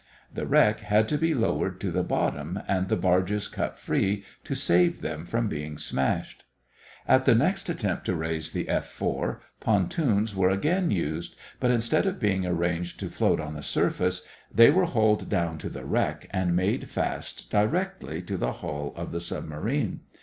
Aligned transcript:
The 0.33 0.47
wreck 0.47 0.79
had 0.79 1.07
to 1.09 1.17
be 1.19 1.35
lowered 1.35 1.79
to 1.81 1.91
the 1.91 2.01
bottom 2.01 2.59
and 2.67 2.87
the 2.89 2.95
barges 2.95 3.47
cut 3.47 3.77
free 3.77 4.23
to 4.45 4.55
save 4.55 5.01
them 5.01 5.27
from 5.27 5.47
being 5.47 5.77
smashed. 5.77 6.43
At 7.07 7.25
the 7.25 7.35
next 7.35 7.69
attempt 7.69 8.05
to 8.07 8.15
raise 8.15 8.49
the 8.49 8.67
F 8.67 8.87
4 8.87 9.41
pontoons 9.59 10.33
were 10.35 10.49
again 10.49 10.89
used, 10.89 11.35
but 11.59 11.69
instead 11.69 12.07
of 12.07 12.19
being 12.19 12.47
arranged 12.47 12.99
to 13.01 13.11
float 13.11 13.39
on 13.39 13.53
the 13.53 13.61
surface, 13.61 14.23
they 14.51 14.71
were 14.71 14.85
hauled 14.85 15.29
down 15.29 15.59
to 15.59 15.69
the 15.69 15.85
wreck 15.85 16.25
and 16.31 16.55
made 16.55 16.89
fast 16.89 17.51
directly 17.51 18.23
to 18.23 18.37
the 18.37 18.53
hull 18.53 18.93
of 18.95 19.11
the 19.11 19.21
submarine. 19.21 19.99